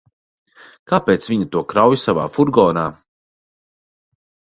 [0.91, 2.87] Kāpēc viņa to krauj savā furgonā?